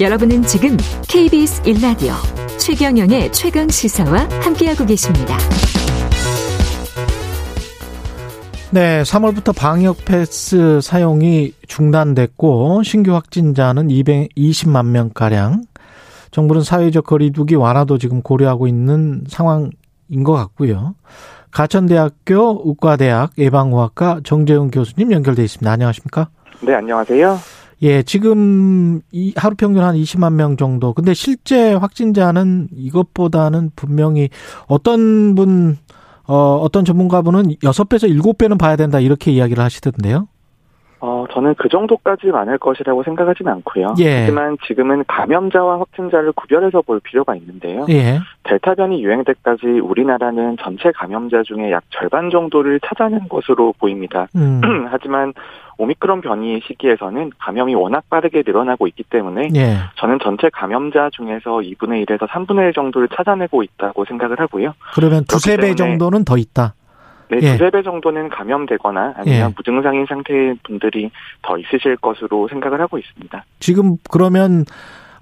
[0.00, 0.76] 여러분은 지금
[1.08, 2.12] KBS 1라디오
[2.56, 5.36] 최경영의 최강 시사와 함께하고 계십니다.
[8.70, 15.62] 네, 3월부터 방역 패스 사용이 중단됐고 신규 확진자는 220만 명 가량.
[16.30, 19.72] 정부는 사회적 거리두기 완화도 지금 고려하고 있는 상황인
[20.22, 20.94] 것 같고요.
[21.50, 25.68] 가천대학교 의과대학 예방의학과 정재훈 교수님 연결돼 있습니다.
[25.68, 26.28] 안녕하십니까?
[26.60, 27.38] 네, 안녕하세요.
[27.82, 30.92] 예, 지금 이 하루 평균 한 20만 명 정도.
[30.92, 34.30] 근데 실제 확진자는 이것보다는 분명히
[34.66, 35.76] 어떤 분,
[36.26, 40.26] 어, 어떤 전문가분은 6배에서 7배는 봐야 된다 이렇게 이야기를 하시던데요.
[41.28, 43.94] 어, 저는 그 정도까지 많을 것이라고 생각하지는 않고요.
[44.00, 44.20] 예.
[44.20, 47.86] 하지만 지금은 감염자와 확진자를 구별해서 볼 필요가 있는데요.
[47.90, 48.20] 예.
[48.44, 54.26] 델타 변이 유행 때까지 우리나라는 전체 감염자 중에 약 절반 정도를 찾아낸 것으로 보입니다.
[54.36, 54.60] 음.
[54.90, 55.32] 하지만
[55.78, 59.76] 오미크론 변이 시기에서는 감염이 워낙 빠르게 늘어나고 있기 때문에 예.
[59.96, 64.74] 저는 전체 감염자 중에서 2분의 1에서 3분의 1 정도를 찾아내고 있다고 생각을 하고요.
[64.94, 66.74] 그러면 두세 배 정도는 더 있다.
[67.30, 67.52] 네, 예.
[67.52, 69.54] 두세 배 정도는 감염되거나 아니면 예.
[69.56, 71.10] 무증상인 상태의 분들이
[71.42, 73.44] 더 있으실 것으로 생각을 하고 있습니다.
[73.60, 74.64] 지금 그러면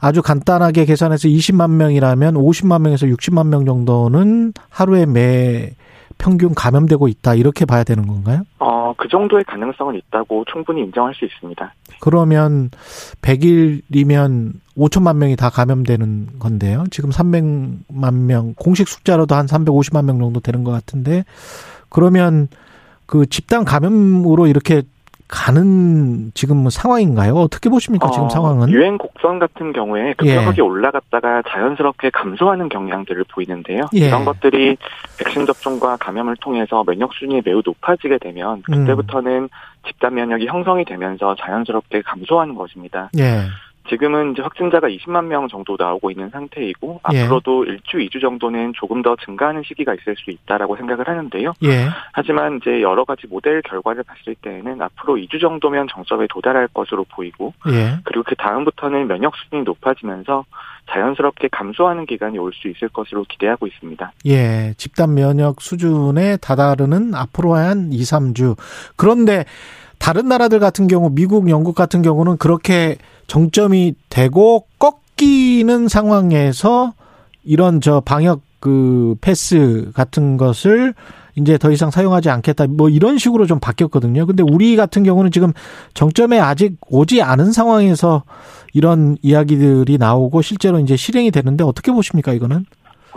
[0.01, 5.71] 아주 간단하게 계산해서 20만 명이라면 50만 명에서 60만 명 정도는 하루에 매
[6.19, 7.35] 평균 감염되고 있다.
[7.35, 8.43] 이렇게 봐야 되는 건가요?
[8.59, 11.75] 어, 그 정도의 가능성은 있다고 충분히 인정할 수 있습니다.
[12.01, 12.71] 그러면
[13.23, 16.85] 100일이면 5천만 명이 다 감염되는 건데요.
[16.91, 21.25] 지금 300만 명, 공식 숫자로도 한 350만 명 정도 되는 것 같은데,
[21.89, 22.49] 그러면
[23.07, 24.83] 그 집단 감염으로 이렇게
[25.29, 27.35] 가는 지금 뭐 상황인가요?
[27.35, 28.11] 어떻게 보십니까?
[28.11, 28.69] 지금 어, 상황은?
[28.69, 33.89] 유행 곡선 같은 경우에 급격하게 올라갔다가 자연스럽게 감소하는 경향들을 보이는데요.
[33.95, 34.07] 예.
[34.07, 34.77] 이런 것들이
[35.19, 38.85] 백신 접종과 감염을 통해서 면역 수준이 매우 높아지게 되면 음.
[38.87, 39.49] 그때부터는
[39.87, 43.11] 집단 면역이 형성이 되면서 자연스럽게 감소하는 것입니다.
[43.19, 43.47] 예.
[43.89, 47.23] 지금은 이제 확진자가 20만 명 정도 나오고 있는 상태이고 예.
[47.23, 51.53] 앞으로도 일주, 이주 정도는 조금 더 증가하는 시기가 있을 수 있다라고 생각을 하는데요.
[51.65, 51.89] 예.
[52.13, 57.55] 하지만 이제 여러 가지 모델 결과를 봤을 때에는 앞으로 2주 정도면 정점에 도달할 것으로 보이고
[57.69, 57.99] 예.
[58.05, 60.45] 그리고 그 다음부터는 면역 수준이 높아지면서
[60.91, 64.13] 자연스럽게 감소하는 기간이 올 수 있을 것으로 기대하고 있습니다.
[64.27, 64.73] 예.
[64.79, 68.57] 집단 면역 수준에 다다르는 앞으로 한 2, 3주.
[68.97, 69.45] 그런데
[69.99, 72.97] 다른 나라들 같은 경우 미국, 영국 같은 경우는 그렇게
[73.27, 76.95] 정점이 되고 꺾이는 상황에서
[77.45, 80.95] 이런 저 방역 그 패스 같은 것을
[81.37, 82.67] 이제 더 이상 사용하지 않겠다.
[82.67, 84.27] 뭐 이런 식으로 좀 바뀌었거든요.
[84.27, 85.53] 근데 우리 같은 경우는 지금
[85.95, 88.25] 정점에 아직 오지 않은 상황에서
[88.73, 92.65] 이런 이야기들이 나오고 실제로 이제 실행이 되는데 어떻게 보십니까, 이거는?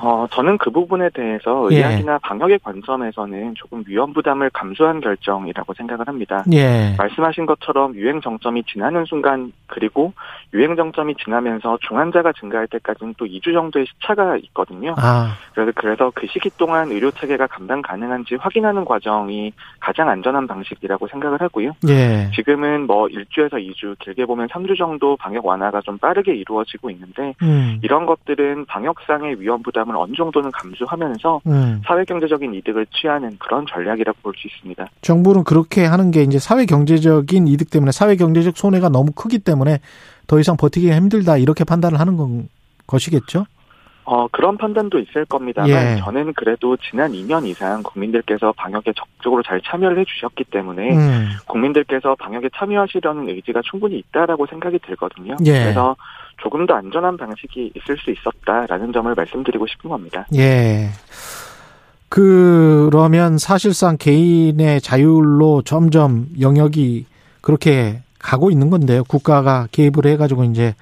[0.02, 1.78] 어, 저는 그 부분에 대해서 예.
[1.78, 6.44] 의학이나 방역의 관점에서는 조금 위험 부담을 감수한 결정이라고 생각을 합니다.
[6.54, 6.96] 예.
[6.98, 10.14] 말씀하신 것처럼 유행 정점이 지나는 순간 그리고
[10.54, 14.96] 유행 정점이 지나면서 중환자가 증가할 때까지는 또 2주 정도의 시차가 있거든요.
[14.98, 21.08] 아, 그래서 그래서 그 시기 동안 의료 체계가 감당 가능한지 확인하는 과정이 가장 안전한 방식이라고
[21.08, 21.74] 생각을 하고요.
[21.90, 22.32] 예.
[22.36, 27.80] 지금은 뭐 1주에서 2주, 길게 보면 3주 정도 방역 완화가 좀 빠르게 이루어지고 있는데 음,
[27.82, 31.82] 이런 것들은 방역상의 위험 부담 을 어느 정도는 감수하면서 음.
[31.86, 34.88] 사회 경제적인 이득을 취하는 그런 전략이라고 볼 수 있습니다.
[35.02, 39.80] 정부는 그렇게 하는 게 이제 사회 경제적인 이득 때문에 사회 경제적 손해가 너무 크기 때문에
[40.28, 42.50] 더 이상 버티기가 힘들다 이렇게 판단을 하는 건
[42.88, 43.46] 것이겠죠.
[44.12, 45.98] 어, 그런 판단도 있을 겁니다만 예.
[46.00, 52.50] 저는 그래도 지난 2년 이상 국민들께서 방역에 적극적으로 잘 참여를 해주셨기 때문에 음, 국민들께서 방역에
[52.56, 55.36] 참여하시려는 의지가 충분히 있다라고 생각이 들거든요.
[55.46, 55.52] 예.
[55.52, 55.96] 그래서
[56.42, 60.26] 조금 더 안전한 방식이 있을 수 있었다라는 점을 말씀드리고 싶은 겁니다.
[60.36, 60.90] 예.
[62.10, 67.06] 그러면 사실상 개인의 자율로 점점 영역이
[67.42, 69.04] 그렇게 가고 있는 건데요.
[69.04, 70.74] 국가가 개입을 해가지고 이제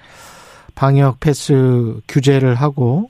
[0.74, 3.10] 방역 패스 규제를 하고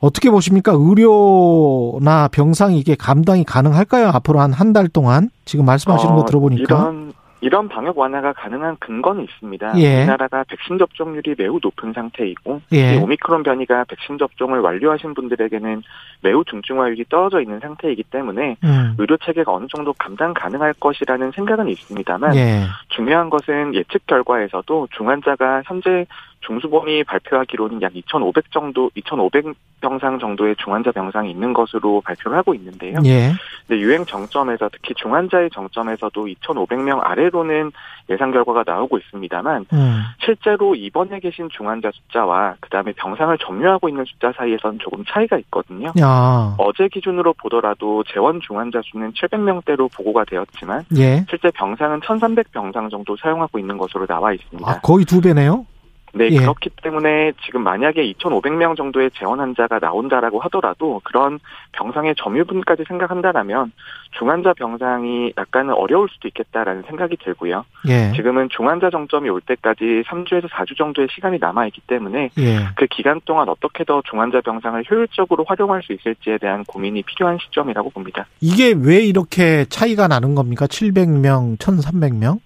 [0.00, 0.72] 어떻게 보십니까?
[0.74, 4.08] 의료나 병상이 이게 감당이 가능할까요?
[4.08, 8.76] 앞으로 한 한 달 동안 지금 말씀하시는 거 어, 들어보니까 이런 이런 방역 완화가 가능한
[8.78, 9.72] 근거는 있습니다.
[9.78, 9.98] 예.
[9.98, 12.94] 우리나라가 백신 접종률이 매우 높은 상태이고 예.
[12.94, 15.82] 이 오미크론 변이가 백신 접종을 완료하신 분들에게는
[16.22, 18.94] 매우 중증화율이 떨어져 있는 상태이기 때문에 음.
[18.98, 22.62] 의료 체계가 어느 정도 감당 가능할 것이라는 생각은 있습니다만 예.
[22.88, 26.06] 중요한 것은 예측 결과에서도 중환자가 현재
[26.40, 29.44] 중수본이 발표하기로는 약 2,500 정도, 2,500
[29.80, 32.98] 병상 정도의 중환자 병상이 있는 것으로 발표를 하고 있는데요.
[33.04, 33.32] 예.
[33.66, 37.72] 근데 유행 정점에서 특히 중환자의 정점에서도 2,500명 아래로는
[38.10, 40.02] 예상 결과가 나오고 있습니다만 음.
[40.22, 45.92] 실제로 입원해 계신 중환자 숫자와 그다음에 병상을 점유하고 있는 숫자 사이에선 조금 차이가 있거든요.
[46.00, 46.54] 야.
[46.58, 51.24] 어제 기준으로 보더라도 재원 중환자 수는 700명대로 보고가 되었지만 예.
[51.30, 54.70] 실제 병상은 1,300 병상 정도 사용하고 있는 것으로 나와 있습니다.
[54.70, 55.64] 아, 거의 두 배네요?
[56.12, 56.38] 네, 예.
[56.38, 61.38] 그렇기 때문에 지금 만약에 2,500명 정도의 재원 환자가 나온다라고 하더라도 그런
[61.72, 63.72] 병상의 점유분까지 생각한다라면
[64.18, 67.64] 중환자 병상이 약간은 어려울 수도 있겠다라는 생각이 들고요.
[67.88, 68.12] 예.
[68.16, 72.58] 지금은 중환자 정점이 올 때까지 3주에서 4주 정도의 시간이 남아 있기 때문에 예.
[72.74, 77.90] 그 기간 동안 어떻게 더 중환자 병상을 효율적으로 활용할 수 있을지에 대한 고민이 필요한 시점이라고
[77.90, 78.26] 봅니다.
[78.40, 80.66] 이게 왜 이렇게 차이가 나는 겁니까?
[80.66, 82.40] 700명, 1,300명?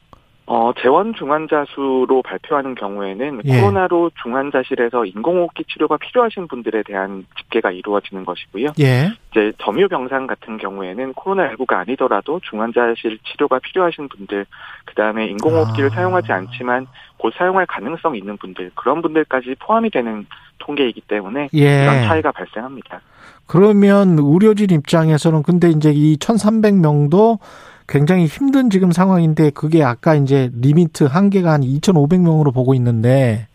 [0.47, 3.61] 어, 재원 중환자 수로 발표하는 경우에는 예.
[3.61, 8.73] 코로나로 중환자실에서 인공호흡기 치료가 필요하신 분들에 대한 집계가 이루어지는 것이고요.
[8.81, 9.11] 예.
[9.31, 14.45] 이제 점유 병상 같은 경우에는 코로나19가 아니더라도 중환자실 치료가 필요하신 분들,
[14.85, 15.95] 그 다음에 인공호흡기를 아.
[15.95, 20.27] 사용하지 않지만 곧 사용할 가능성이 있는 분들, 그런 분들까지 포함이 되는
[20.59, 21.85] 통계이기 때문에 예.
[21.85, 23.01] 이런 차이가 발생합니다.
[23.47, 27.39] 그러면 의료진 입장에서는 근데 이제 이 1,300명도
[27.87, 33.47] 굉장히 힘든 지금 상황인데 그게 아까 이제 limit 한계가 한 2,500명으로 보고 있는데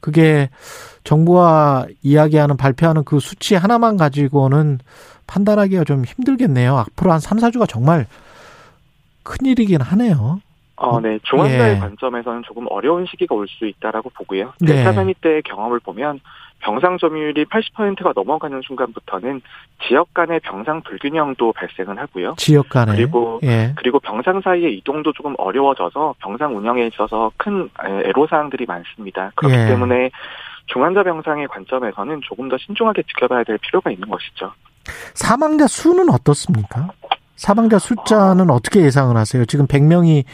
[0.00, 0.48] 그게
[1.04, 4.78] 정부와 이야기하는 발표하는 그 수치 하나만 가지고는
[5.26, 6.76] 판단하기가 좀 힘들겠네요.
[6.76, 8.06] 앞으로 한 3, 4주가 정말
[9.22, 10.40] 큰일이긴 하네요.
[10.76, 11.18] 어, 네.
[11.24, 11.78] 중환자의 예.
[11.78, 14.54] 관점에서는 조금 어려운 시기가 올 수 있다라고 보고요.
[14.60, 14.72] 네.
[14.76, 16.20] 델타 변이 때의 경험을 보면
[16.60, 19.40] 병상 점유율이 80%가 넘어가는 순간부터는
[19.86, 22.34] 지역 간의 병상 불균형도 발생을 하고요.
[22.36, 22.94] 지역 간에.
[22.94, 23.72] 그리고 예.
[23.76, 29.32] 그리고 병상 사이의 이동도 조금 어려워져서 병상 운영에 있어서 큰 애로사항들이 많습니다.
[29.34, 29.66] 그렇기 예.
[29.66, 30.10] 때문에
[30.66, 34.52] 중환자 병상의 관점에서는 조금 더 신중하게 지켜봐야 될 필요가 있는 것이죠.
[35.14, 36.88] 사망자 수는 어떻습니까?
[37.36, 39.44] 사망자 숫자는 어떻게 예상을 하세요?
[39.46, 40.24] 지금 100명이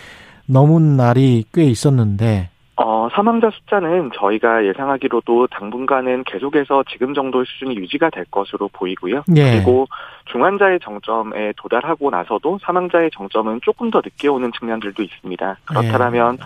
[0.47, 2.51] 넘은 날이 꽤 있었는데.
[2.79, 9.23] 어, 사망자 숫자는 저희가 예상하기로도 당분간은 계속해서 지금 정도의 수준이 유지가 될 것으로 보이고요.
[9.35, 9.51] 예.
[9.57, 9.87] 그리고
[10.27, 15.57] 중환자의 정점에 도달하고 나서도 사망자의 정점은 조금 더 늦게 오는 측면들도 있습니다.
[15.65, 16.37] 그렇다면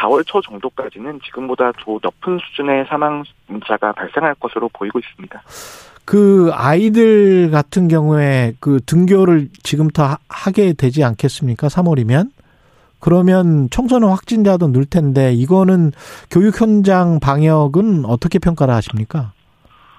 [0.00, 5.42] 4월 초 정도까지는 지금보다 더 높은 수준의 사망자가 발생할 것으로 보이고 있습니다.
[6.06, 11.68] 그 아이들 같은 경우에 그 등교를 지금부터 하- 하게 되지 않겠습니까?
[11.68, 12.30] 3월이면?
[13.04, 15.92] 그러면 청소년 확진자도 늘 텐데 이거는
[16.30, 19.33] 교육 현장 방역은 어떻게 평가를 하십니까?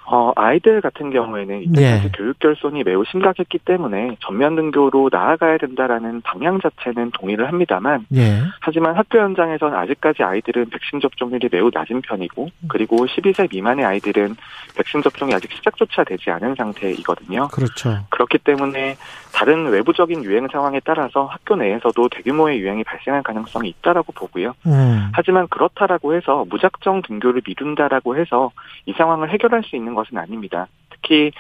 [0.08, 2.12] 어, 아이들 같은 경우에는 이때까지 예.
[2.16, 8.42] 교육 결손이 매우 심각했기 때문에 전면 등교로 나아가야 된다라는 방향 자체는 동의를 합니다만 예.
[8.62, 14.36] 하지만 학교 현장에서는 아직까지 아이들은 백신 접종률이 매우 낮은 편이고 그리고 12세 미만의 아이들은
[14.78, 17.48] 백신 접종이 아직 시작조차 되지 않은 상태이거든요.
[17.48, 17.98] 그렇죠.
[18.10, 18.98] 그렇기 때문에
[19.34, 24.54] 다른 외부적인 유행 상황에 따라서 학교 내에서도 대규모의 유행이 발생할 가능성이 있다라고 보고요.
[24.68, 25.10] 음.
[25.14, 28.52] 하지만 그렇다라고 해서 무작정 등교를 미룬다라고 해서
[28.86, 30.68] 이 상황을 해결할 수 있는 것은 아닙니다.
[30.90, 31.32] 특히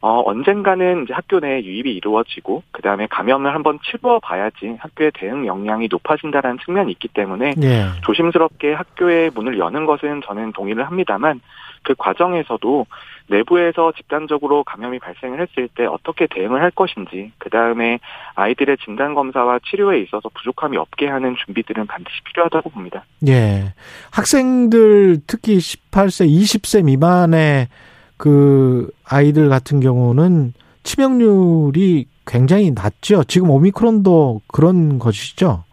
[0.00, 5.46] 어, 언젠가는 이제 학교 내에 유입이 이루어지고 그 다음에 감염을 한번 치부어 봐야지 학교의 대응
[5.46, 7.86] 역량이 높아진다라는 측면이 있기 때문에 예.
[8.04, 11.40] 조심스럽게 학교의 문을 여는 것은 저는 동의를 합니다만
[11.84, 12.86] 그 과정에서도
[13.28, 18.00] 내부에서 집단적으로 감염이 발생을 했을 때 어떻게 대응을 할 것인지 그 다음에
[18.34, 23.04] 아이들의 진단 검사와 치료에 있어서 부족함이 없게 하는 준비들은 반드시 필요하다고 봅니다.
[23.28, 23.74] 예.
[24.10, 27.68] 학생들 특히 18세, 20세 미만의
[28.16, 30.52] 그 아이들 같은 경우는
[30.82, 33.24] 치명률이 굉장히 낮죠.
[33.24, 35.64] 지금 오미크론도 그런 것이죠.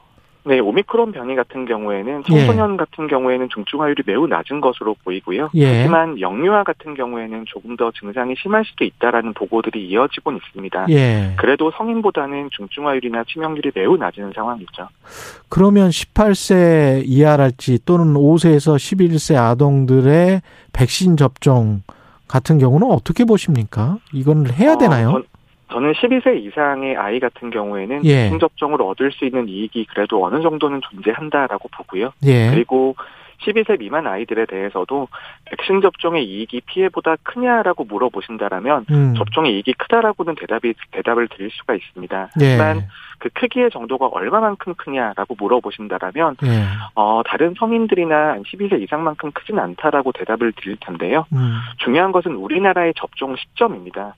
[0.43, 5.49] 네, 오미크론 변이 같은 경우에는 청소년 같은 경우에는 중증화율이 매우 낮은 것으로 보이고요.
[5.53, 5.77] 예.
[5.81, 10.87] 하지만 영유아 같은 경우에는 조금 더 증상이 심할 수도 있다라는 보고들이 이어지고 있습니다.
[10.89, 11.33] 예.
[11.37, 14.87] 그래도 성인보다는 중증화율이나 치명률이 매우 낮은 상황이죠.
[15.49, 20.41] 그러면 18세 이하랄지 또는 5세에서 11세 아동들의
[20.73, 21.81] 백신 접종
[22.27, 23.97] 같은 경우는 어떻게 보십니까?
[24.13, 25.09] 이건 해야 되나요?
[25.09, 25.23] 어, 전-
[25.71, 28.23] 저는 12세 이상의 아이 같은 경우에는 예.
[28.23, 32.11] 백신 접종을 얻을 수 있는 이익이 그래도 어느 정도는 존재한다라고 보고요.
[32.25, 32.51] 예.
[32.51, 32.95] 그리고
[33.41, 35.07] 12세 미만 아이들에 대해서도
[35.45, 39.15] 백신 접종의 이익이 피해보다 크냐라고 물어보신다라면 음.
[39.15, 42.29] 접종의 이익이 크다라고는 대답이 대답을 드릴 수가 있습니다.
[42.41, 42.45] 예.
[42.45, 42.87] 하지만
[43.17, 46.63] 그 크기의 정도가 얼마만큼 크냐라고 물어보신다라면 예.
[46.95, 51.25] 어 다른 성인들이나 12세 이상만큼 크진 않다라고 대답을 드릴 텐데요.
[51.33, 51.57] 음.
[51.77, 54.15] 중요한 것은 우리나라의 접종 시점입니다.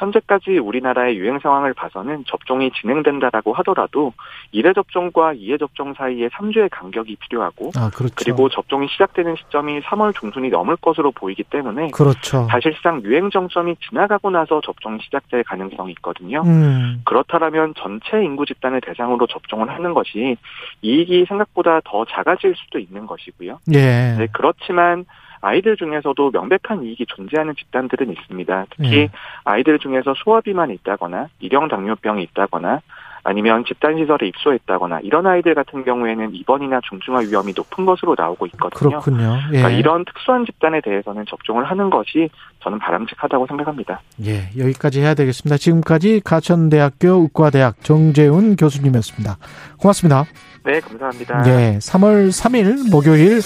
[0.00, 4.12] 현재까지 우리나라의 유행 상황을 봐서는 접종이 진행된다라고 하더라도
[4.54, 8.14] 1회 접종과 2회 접종 사이에 3주의 간격이 필요하고 아, 그렇죠.
[8.16, 12.46] 그리고 접종이 시작되는 시점이 3월 중순이 넘을 것으로 보이기 때문에 그렇죠.
[12.50, 16.42] 사실상 유행 정점이 지나가고 나서 접종이 시작될 가능성이 있거든요.
[16.42, 17.02] 음.
[17.04, 20.36] 그렇다면 전체 인구 집단을 대상으로 접종을 하는 것이
[20.82, 23.58] 이익이 생각보다 더 작아질 수도 있는 것이고요.
[23.72, 24.14] 예.
[24.18, 25.04] 네, 그렇지만
[25.40, 28.66] 아이들 중에서도 명백한 이익이 존재하는 집단들은 있습니다.
[28.70, 29.10] 특히 예.
[29.44, 32.80] 아이들 중에서 소아비만이 있다거나 일형 당뇨병이 있다거나
[33.22, 38.90] 아니면 집단 시설에 입소했다거나 이런 아이들 같은 경우에는 입원이나 중증화 위험이 높은 것으로 나오고 있거든요.
[38.90, 39.38] 그렇군요.
[39.48, 39.58] 예.
[39.58, 42.30] 그러니까 이런 특수한 집단에 대해서는 접종을 하는 것이
[42.62, 44.00] 저는 바람직하다고 생각합니다.
[44.24, 45.56] 예, 여기까지 해야 되겠습니다.
[45.56, 49.36] 지금까지 가천대학교 의과대학 정재훈 교수님이었습니다.
[49.78, 50.24] 고맙습니다.
[50.64, 51.42] 네, 감사합니다.
[51.46, 53.40] 예, 3월 3일 목요일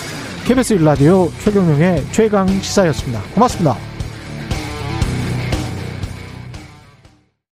[0.46, 3.22] KBS 일라디오 최경영의 최강 시사였습니다.
[3.34, 3.93] 고맙습니다.